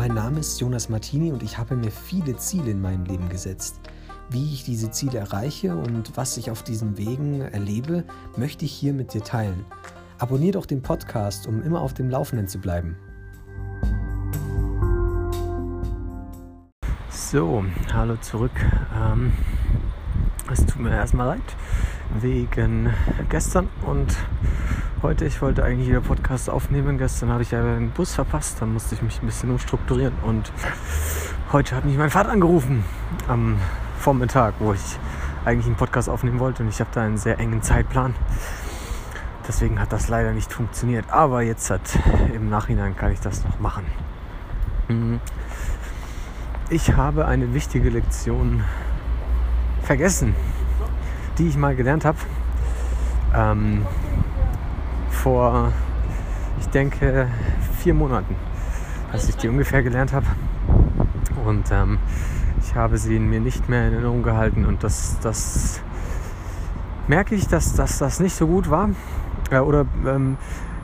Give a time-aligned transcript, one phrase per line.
[0.00, 3.80] Mein Name ist Jonas Martini und ich habe mir viele Ziele in meinem Leben gesetzt.
[4.30, 8.04] Wie ich diese Ziele erreiche und was ich auf diesen Wegen erlebe,
[8.34, 9.66] möchte ich hier mit dir teilen.
[10.16, 12.96] Abonnier doch den Podcast, um immer auf dem Laufenden zu bleiben.
[17.10, 17.62] So,
[17.92, 18.58] hallo zurück.
[18.98, 19.34] Ähm,
[20.50, 21.56] es tut mir erstmal leid
[22.22, 22.88] wegen
[23.28, 24.16] gestern und
[25.02, 25.24] heute.
[25.24, 26.98] Ich wollte eigentlich wieder Podcast aufnehmen.
[26.98, 30.52] Gestern habe ich ja den Bus verpasst, dann musste ich mich ein bisschen umstrukturieren und
[31.52, 32.84] heute hat mich mein Vater angerufen
[33.28, 33.56] am
[33.98, 34.98] Vormittag, wo ich
[35.44, 38.14] eigentlich einen Podcast aufnehmen wollte und ich habe da einen sehr engen Zeitplan.
[39.48, 41.10] Deswegen hat das leider nicht funktioniert.
[41.10, 41.98] Aber jetzt hat
[42.34, 43.84] im Nachhinein kann ich das noch machen.
[44.88, 45.20] Mhm.
[46.68, 48.64] Ich habe eine wichtige Lektion
[49.82, 50.34] vergessen,
[51.38, 52.18] die ich mal gelernt habe.
[53.34, 53.86] Ähm,
[55.22, 55.70] vor,
[56.58, 57.28] ich denke,
[57.78, 58.34] vier Monaten,
[59.12, 60.26] als ich die ungefähr gelernt habe.
[61.44, 61.98] Und ähm,
[62.62, 64.64] ich habe sie in mir nicht mehr in Erinnerung gehalten.
[64.64, 65.82] Und das, das
[67.06, 68.90] merke ich, dass, dass das nicht so gut war.
[69.50, 70.38] Äh, oder ähm,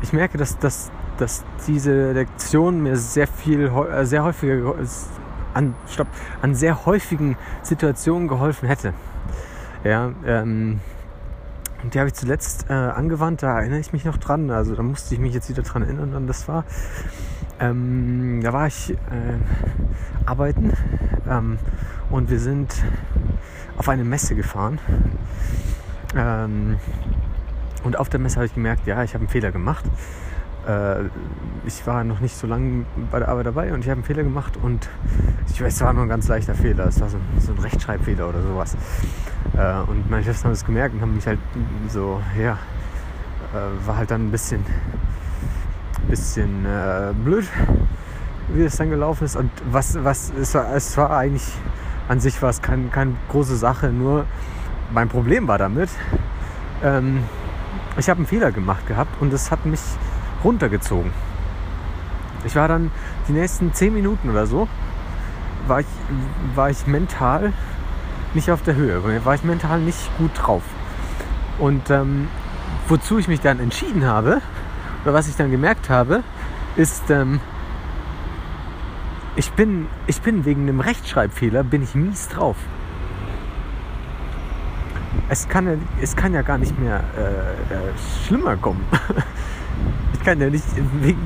[0.00, 4.74] ich merke, dass, dass, dass diese Lektion mir sehr viel, äh, sehr häufiger
[5.52, 6.08] an, stopp,
[6.40, 8.94] an sehr häufigen Situationen geholfen hätte.
[9.84, 10.80] Ja, ähm,
[11.84, 14.50] die habe ich zuletzt äh, angewandt, da erinnere ich mich noch dran.
[14.50, 16.14] Also da musste ich mich jetzt wieder dran erinnern.
[16.14, 16.64] Und das war,
[17.58, 18.96] ähm, da war ich äh,
[20.24, 20.72] arbeiten
[21.28, 21.58] ähm,
[22.10, 22.74] und wir sind
[23.76, 24.78] auf eine Messe gefahren.
[26.14, 26.78] Ähm,
[27.84, 29.84] und auf der Messe habe ich gemerkt, ja, ich habe einen Fehler gemacht.
[30.66, 31.04] Äh,
[31.64, 34.22] ich war noch nicht so lange bei der Arbeit dabei und ich habe einen Fehler
[34.22, 34.88] gemacht und
[35.48, 36.86] ich weiß, es war nur ein ganz leichter Fehler.
[36.86, 38.76] Es war so, so ein Rechtschreibfehler oder sowas.
[39.56, 41.38] Äh, und meine Chefs haben es gemerkt und haben mich halt
[41.88, 42.58] so, ja,
[43.52, 44.64] äh, war halt dann ein bisschen,
[46.08, 47.46] bisschen äh, blöd,
[48.54, 49.36] wie es dann gelaufen ist.
[49.36, 51.46] Und was, was, es war, es war eigentlich,
[52.08, 54.26] an sich war es keine kein große Sache, nur
[54.92, 55.90] mein Problem war damit,
[56.82, 57.22] ähm,
[57.96, 59.80] ich habe einen Fehler gemacht gehabt und es hat mich
[60.44, 61.12] runtergezogen.
[62.44, 62.90] Ich war dann
[63.28, 64.68] die nächsten zehn Minuten oder so,
[65.66, 65.86] war ich,
[66.54, 67.52] war ich mental
[68.34, 70.62] nicht auf der Höhe, war ich mental nicht gut drauf.
[71.58, 72.28] Und ähm,
[72.88, 74.40] wozu ich mich dann entschieden habe,
[75.04, 76.22] oder was ich dann gemerkt habe,
[76.76, 77.40] ist, ähm,
[79.36, 82.56] ich, bin, ich bin wegen einem Rechtschreibfehler, bin ich mies drauf.
[85.28, 88.84] Es kann ja, es kann ja gar nicht mehr äh, äh, schlimmer kommen.
[90.24, 90.64] kann ja nicht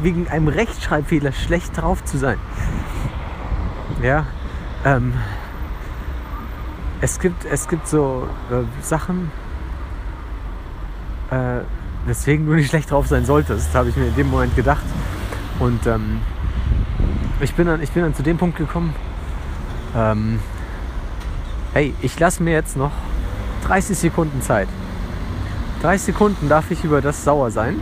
[0.02, 2.38] wegen einem Rechtschreibfehler schlecht drauf zu sein.
[4.02, 4.26] Ja,
[4.84, 5.14] ähm,
[7.00, 9.30] es gibt, es gibt so äh, Sachen,
[11.30, 11.60] äh,
[12.06, 14.84] weswegen du nicht schlecht drauf sein solltest, habe ich mir in dem Moment gedacht.
[15.58, 16.20] Und ähm,
[17.40, 18.94] ich, bin dann, ich bin dann zu dem Punkt gekommen,
[19.94, 20.38] ähm,
[21.72, 22.92] hey, ich lasse mir jetzt noch
[23.66, 24.68] 30 Sekunden Zeit.
[25.82, 27.80] 30 Sekunden darf ich über das sauer sein.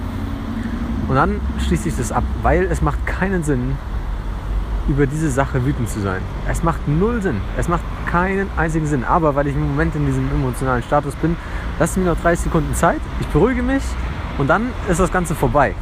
[1.09, 3.77] Und dann schließe ich das ab, weil es macht keinen Sinn,
[4.89, 6.21] über diese Sache wütend zu sein.
[6.49, 7.41] Es macht null Sinn.
[7.57, 9.05] Es macht keinen einzigen Sinn.
[9.05, 11.37] Aber weil ich im Moment in diesem emotionalen Status bin,
[11.79, 13.01] lass mir noch 30 Sekunden Zeit.
[13.21, 13.83] Ich beruhige mich
[14.39, 15.75] und dann ist das Ganze vorbei.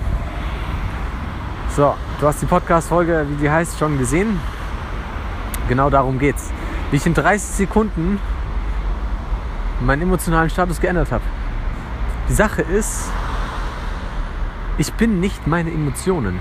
[1.74, 4.38] So, du hast die Podcast-Folge, wie die heißt, schon gesehen.
[5.68, 6.50] Genau darum geht's.
[6.90, 8.18] Wie ich in 30 Sekunden
[9.80, 11.24] meinen emotionalen Status geändert habe.
[12.28, 13.10] Die Sache ist,
[14.78, 16.38] ich bin nicht meine Emotionen.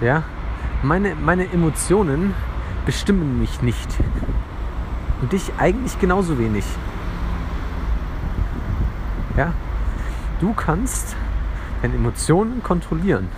[0.00, 0.22] Ja,
[0.82, 2.34] meine, meine Emotionen
[2.86, 3.88] bestimmen mich nicht.
[5.20, 6.64] Und dich eigentlich genauso wenig.
[9.36, 9.52] Ja,
[10.40, 11.16] du kannst
[11.82, 13.28] deine Emotionen kontrollieren.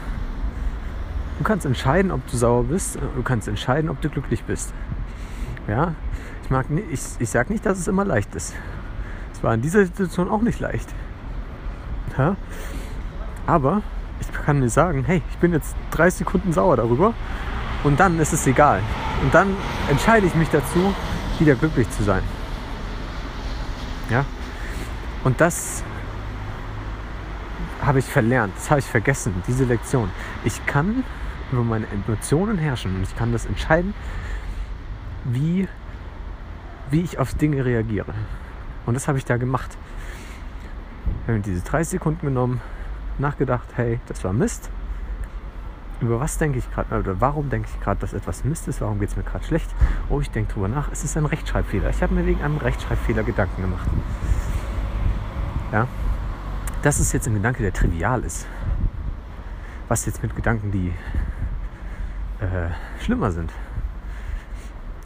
[1.38, 2.98] Du kannst entscheiden, ob du sauer bist.
[3.16, 4.74] Du kannst entscheiden, ob du glücklich bist.
[5.68, 5.94] Ja,
[6.42, 8.54] ich mag ich, ich sage nicht, dass es immer leicht ist.
[9.32, 10.88] Es war in dieser Situation auch nicht leicht.
[12.16, 12.36] Ja?
[13.46, 13.82] Aber
[14.20, 17.14] ich kann dir sagen, hey, ich bin jetzt drei Sekunden sauer darüber
[17.84, 18.80] und dann ist es egal.
[19.22, 19.56] Und dann
[19.88, 20.94] entscheide ich mich dazu,
[21.38, 22.22] wieder glücklich zu sein.
[24.10, 24.24] Ja?
[25.24, 25.82] Und das
[27.82, 30.10] habe ich verlernt, das habe ich vergessen, diese Lektion.
[30.44, 31.02] Ich kann
[31.50, 33.94] über meine Emotionen herrschen und ich kann das entscheiden,
[35.24, 35.68] wie,
[36.90, 38.14] wie ich auf Dinge reagiere.
[38.86, 39.76] Und das habe ich da gemacht.
[41.30, 42.60] Habe diese 30 Sekunden genommen,
[43.18, 44.68] nachgedacht, hey, das war Mist.
[46.00, 48.98] Über was denke ich gerade, oder warum denke ich gerade, dass etwas Mist ist, warum
[48.98, 49.70] geht es mir gerade schlecht?
[50.08, 51.90] Oh, ich denke drüber nach, es ist ein Rechtschreibfehler.
[51.90, 53.88] Ich habe mir wegen einem Rechtschreibfehler Gedanken gemacht.
[55.72, 55.86] Ja,
[56.82, 58.46] das ist jetzt ein Gedanke, der trivial ist.
[59.88, 60.88] Was jetzt mit Gedanken, die
[62.40, 62.70] äh,
[63.04, 63.52] schlimmer sind,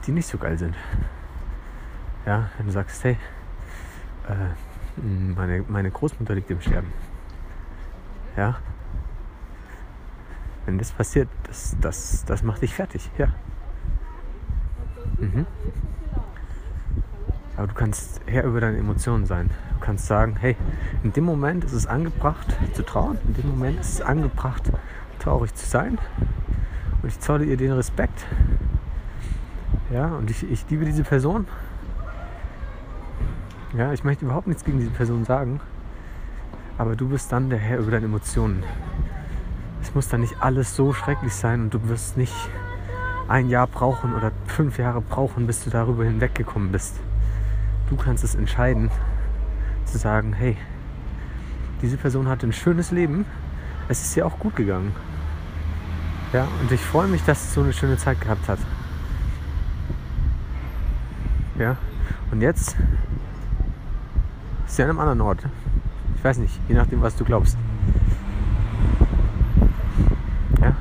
[0.07, 0.75] die nicht so geil sind.
[2.25, 3.19] Ja, wenn du sagst, hey,
[4.29, 6.93] äh, meine, meine Großmutter liegt im Sterben.
[8.37, 8.57] Ja,
[10.67, 13.29] wenn das passiert, das, das, das macht dich fertig, ja.
[15.19, 15.47] Mhm.
[17.57, 19.51] Aber du kannst Herr über deine Emotionen sein.
[19.75, 20.57] Du kannst sagen, hey,
[21.03, 24.73] in dem Moment ist es angebracht zu trauen, in dem Moment ist es angebracht,
[25.21, 25.99] traurig zu sein.
[27.03, 28.27] Und ich zolle ihr den Respekt.
[29.93, 31.47] Ja, und ich, ich liebe diese Person.
[33.77, 35.61] Ja, ich möchte überhaupt nichts gegen diese Person sagen.
[36.79, 38.63] Aber du bist dann der Herr über deine Emotionen.
[39.83, 42.35] Es muss dann nicht alles so schrecklich sein und du wirst nicht
[43.27, 47.01] ein Jahr brauchen oder fünf Jahre brauchen, bis du darüber hinweggekommen bist.
[47.91, 48.91] Du kannst es entscheiden,
[49.87, 50.57] zu sagen, hey,
[51.83, 53.27] diese Person hatte ein schönes Leben,
[53.89, 54.95] es ist ihr auch gut gegangen.
[56.33, 58.59] Ja, und ich freue mich, dass sie so eine schöne Zeit gehabt hat.
[61.59, 61.77] Ja,
[62.31, 62.77] und jetzt
[64.67, 65.41] ist sie an einem anderen Ort.
[66.17, 67.57] Ich weiß nicht, je nachdem, was du glaubst.
[70.61, 70.75] Ja,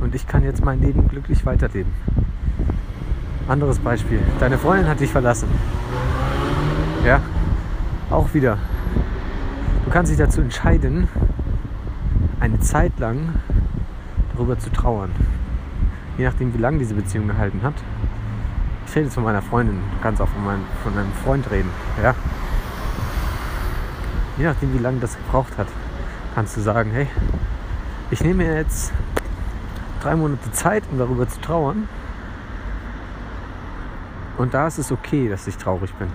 [0.00, 1.92] und ich kann jetzt mein Leben glücklich weiterleben.
[3.48, 4.20] Anderes Beispiel.
[4.38, 5.48] Deine Freundin hat dich verlassen.
[7.04, 7.20] Ja,
[8.10, 8.58] auch wieder.
[9.84, 11.08] Du kannst dich dazu entscheiden,
[12.38, 13.34] eine Zeit lang
[14.34, 15.10] darüber zu trauern.
[16.16, 17.74] Je nachdem, wie lange diese Beziehung gehalten hat.
[18.86, 21.70] Ich rede jetzt von meiner Freundin, du kannst auch von, meinem, von einem Freund reden.
[22.02, 22.14] Ja?
[24.36, 25.68] Je nachdem, wie lange das gebraucht hat,
[26.34, 27.08] kannst du sagen, hey,
[28.10, 28.92] ich nehme mir jetzt
[30.02, 31.88] drei Monate Zeit, um darüber zu trauern.
[34.38, 36.08] Und da ist es okay, dass ich traurig bin.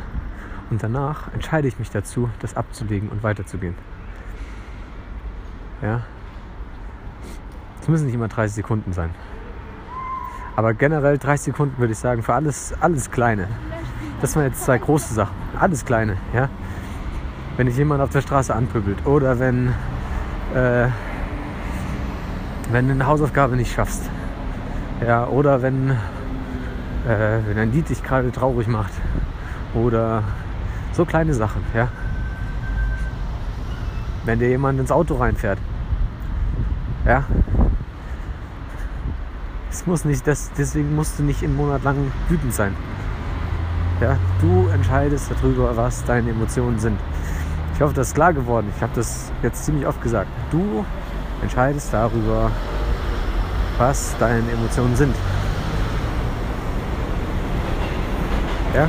[0.70, 3.76] Und danach entscheide ich mich dazu, das abzulegen und weiterzugehen.
[5.82, 6.02] Ja.
[7.82, 9.12] Es müssen nicht immer 30 Sekunden sein.
[10.56, 13.48] Aber generell 30 Sekunden würde ich sagen, für alles, alles Kleine.
[14.22, 15.36] Das waren jetzt zwei große Sachen.
[15.60, 16.50] Alles Kleine, ja.
[17.58, 19.70] Wenn dich jemand auf der Straße anpöbelt oder wenn,
[20.54, 20.88] äh,
[22.72, 24.10] wenn du eine Hausaufgabe nicht schaffst.
[25.06, 28.92] Ja, oder wenn, äh, wenn ein Lied dich gerade traurig macht.
[29.74, 30.24] Oder
[30.92, 31.88] so kleine Sachen, ja.
[34.26, 35.60] Wenn dir jemand ins Auto reinfährt.
[37.06, 37.24] Ja.
[39.70, 42.76] Es muss nicht, das, deswegen musst du nicht im Monat lang wütend sein.
[44.02, 47.00] Ja, du entscheidest darüber, was deine Emotionen sind.
[47.76, 48.72] Ich hoffe, das ist klar geworden.
[48.76, 50.30] Ich habe das jetzt ziemlich oft gesagt.
[50.50, 50.84] Du
[51.42, 52.50] entscheidest darüber,
[53.78, 55.16] was deine Emotionen sind.
[58.74, 58.88] Ja?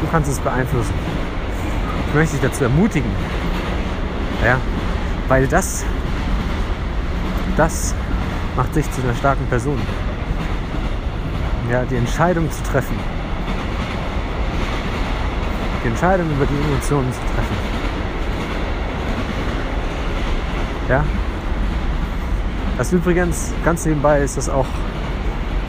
[0.00, 0.94] Du kannst es beeinflussen
[2.14, 3.10] möchte ich dazu ermutigen.
[4.44, 4.58] Ja,
[5.28, 5.84] weil das,
[7.56, 7.94] das
[8.56, 9.80] macht dich zu einer starken Person.
[11.70, 12.96] Ja, die Entscheidung zu treffen.
[15.82, 17.73] Die Entscheidung über die Emotionen zu treffen.
[20.88, 21.04] Ja.
[22.76, 24.66] Das übrigens, ganz nebenbei ist das auch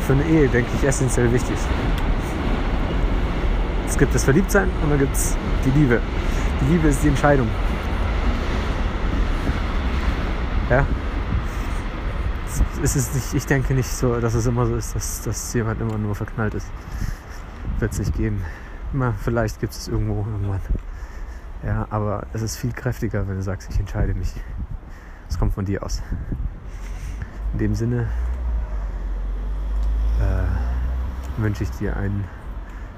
[0.05, 1.55] für eine Ehe, denke ich, essentiell wichtig.
[3.87, 6.01] Es gibt das Verliebtsein und dann gibt es die Liebe.
[6.61, 7.47] Die Liebe ist die Entscheidung.
[10.69, 10.85] Ja.
[12.83, 15.79] Es ist nicht, ich denke nicht so, dass es immer so ist, dass, dass jemand
[15.79, 16.67] immer nur verknallt ist.
[17.79, 18.43] Wird es nicht geben.
[18.93, 20.61] Immer, vielleicht gibt es irgendwo irgendwann.
[21.65, 24.33] Ja, aber es ist viel kräftiger, wenn du sagst, ich entscheide mich.
[25.29, 26.01] Es kommt von dir aus.
[27.53, 28.07] In dem Sinne
[30.19, 32.23] äh, wünsche ich dir einen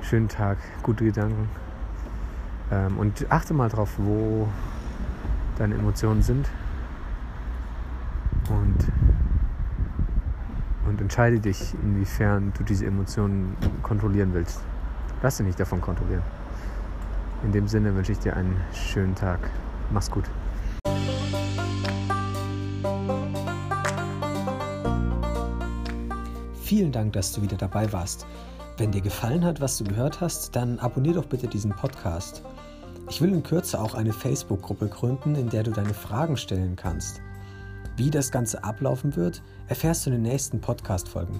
[0.01, 1.49] schönen Tag, gute Gedanken
[2.71, 4.47] ähm, und achte mal drauf, wo
[5.57, 6.49] deine Emotionen sind.
[8.49, 8.77] Und,
[10.87, 14.61] und entscheide dich, inwiefern du diese Emotionen kontrollieren willst.
[15.21, 16.23] Lass dich nicht davon kontrollieren.
[17.43, 19.39] In dem Sinne wünsche ich dir einen schönen Tag.
[19.91, 20.25] Mach's gut.
[26.67, 28.27] Vielen Dank, dass du wieder dabei warst.
[28.75, 32.43] Wenn dir gefallen hat, was du gehört hast, dann abonnier doch bitte diesen Podcast.
[33.09, 37.21] Ich will in Kürze auch eine Facebook-Gruppe gründen, in der du deine Fragen stellen kannst.
[37.95, 41.39] Wie das Ganze ablaufen wird, erfährst du in den nächsten Podcast-Folgen.